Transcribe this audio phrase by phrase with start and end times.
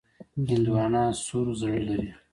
[0.47, 2.09] هندوانه سور زړه لري.